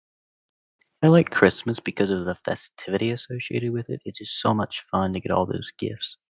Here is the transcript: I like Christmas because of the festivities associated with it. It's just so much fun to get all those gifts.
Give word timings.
I 1.03 1.09
like 1.09 1.29
Christmas 1.29 1.79
because 1.79 2.09
of 2.09 2.25
the 2.25 2.33
festivities 2.33 3.13
associated 3.19 3.71
with 3.71 3.87
it. 3.91 4.01
It's 4.03 4.17
just 4.17 4.41
so 4.41 4.51
much 4.51 4.83
fun 4.89 5.13
to 5.13 5.19
get 5.19 5.31
all 5.31 5.45
those 5.45 5.71
gifts. 5.77 6.17